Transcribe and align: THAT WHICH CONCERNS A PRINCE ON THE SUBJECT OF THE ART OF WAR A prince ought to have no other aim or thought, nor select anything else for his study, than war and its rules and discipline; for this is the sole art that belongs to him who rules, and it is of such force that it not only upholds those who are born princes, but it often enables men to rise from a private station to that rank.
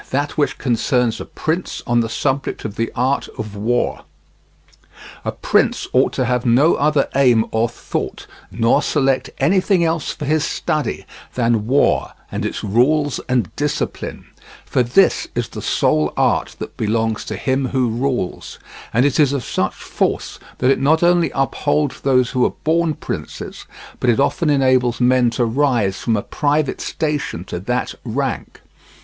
THAT 0.09 0.35
WHICH 0.35 0.57
CONCERNS 0.57 1.21
A 1.21 1.25
PRINCE 1.25 1.83
ON 1.85 1.99
THE 1.99 2.09
SUBJECT 2.09 2.65
OF 2.65 2.75
THE 2.75 2.91
ART 2.95 3.29
OF 3.37 3.55
WAR 3.55 4.05
A 5.23 5.31
prince 5.31 5.87
ought 5.93 6.11
to 6.13 6.25
have 6.25 6.43
no 6.43 6.73
other 6.73 7.07
aim 7.15 7.45
or 7.51 7.69
thought, 7.69 8.25
nor 8.49 8.81
select 8.81 9.29
anything 9.37 9.83
else 9.83 10.11
for 10.11 10.25
his 10.25 10.43
study, 10.43 11.05
than 11.35 11.67
war 11.67 12.13
and 12.31 12.47
its 12.47 12.63
rules 12.63 13.19
and 13.29 13.55
discipline; 13.55 14.25
for 14.65 14.81
this 14.81 15.27
is 15.35 15.49
the 15.49 15.61
sole 15.61 16.13
art 16.17 16.55
that 16.57 16.77
belongs 16.77 17.23
to 17.25 17.35
him 17.35 17.67
who 17.67 17.87
rules, 17.87 18.57
and 18.91 19.05
it 19.05 19.19
is 19.19 19.33
of 19.33 19.43
such 19.45 19.75
force 19.75 20.39
that 20.57 20.71
it 20.71 20.81
not 20.81 21.03
only 21.03 21.29
upholds 21.35 22.01
those 22.01 22.31
who 22.31 22.43
are 22.43 22.55
born 22.63 22.95
princes, 22.95 23.67
but 23.99 24.09
it 24.09 24.19
often 24.19 24.49
enables 24.49 24.99
men 24.99 25.29
to 25.29 25.45
rise 25.45 25.99
from 25.99 26.17
a 26.17 26.23
private 26.23 26.81
station 26.81 27.43
to 27.43 27.59
that 27.59 27.93
rank. 28.03 28.61